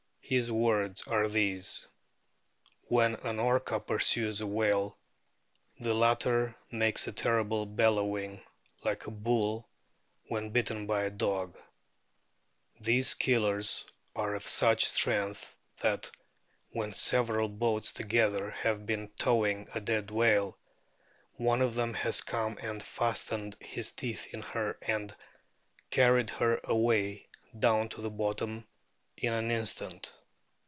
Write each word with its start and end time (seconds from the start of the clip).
His 0.23 0.49
words 0.49 1.05
are 1.09 1.27
these: 1.27 1.85
"When 2.83 3.15
an 3.15 3.37
Orca 3.37 3.81
pursues 3.81 4.39
a 4.39 4.47
whale 4.47 4.97
the 5.77 5.93
latter 5.93 6.55
makes 6.71 7.05
a 7.05 7.11
terrible 7.11 7.65
bellowing, 7.65 8.41
like 8.85 9.05
a 9.07 9.11
bull 9.11 9.67
when 10.29 10.51
bitten 10.51 10.87
by 10.87 11.03
a 11.03 11.09
dog." 11.09 11.57
These 12.79 13.15
Killers 13.15 13.85
are 14.15 14.33
of 14.33 14.47
such 14.47 14.85
strength 14.85 15.53
that 15.81 16.09
when 16.69 16.93
several 16.93 17.49
boats 17.49 17.91
together 17.91 18.51
have 18.51 18.85
been 18.85 19.09
towing 19.17 19.67
o 19.67 19.71
o 19.73 19.77
a 19.79 19.81
dead 19.81 20.11
whale, 20.11 20.57
one 21.35 21.61
of 21.61 21.75
them 21.75 21.93
has 21.93 22.21
come 22.21 22.57
and 22.61 22.81
fastened 22.81 23.57
his 23.59 23.91
teeth 23.91 24.33
in 24.33 24.43
her 24.43 24.77
and 24.81 25.13
carried 25.89 26.29
her 26.29 26.61
away 26.63 27.27
down 27.59 27.89
to 27.89 27.99
the 28.01 28.09
bottom 28.11 28.65
in 29.17 29.33
an 29.33 29.51
instant." 29.51 30.13